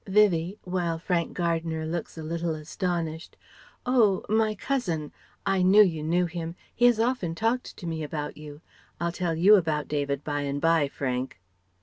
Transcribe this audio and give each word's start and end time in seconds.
Vivie 0.07 0.57
(while 0.63 0.97
Frank 0.97 1.33
Gardner 1.35 1.85
looks 1.85 2.17
a 2.17 2.23
little 2.23 2.55
astonished): 2.55 3.37
"Oh 3.85 4.25
my 4.27 4.55
cousin. 4.55 5.11
I 5.45 5.61
knew 5.61 5.83
you 5.83 6.01
knew 6.01 6.25
him. 6.25 6.55
He 6.73 6.85
has 6.87 6.99
often 6.99 7.35
talked 7.35 7.77
to 7.77 7.85
me 7.85 8.01
about 8.01 8.35
you. 8.35 8.61
I'll 8.99 9.11
tell 9.11 9.35
you 9.35 9.57
about 9.57 9.87
David 9.87 10.23
by 10.23 10.41
and 10.41 10.59
bye, 10.59 10.87
Frank." 10.87 11.39